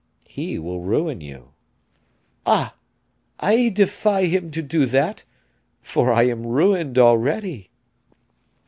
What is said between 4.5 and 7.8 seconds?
do that, for I am ruined already."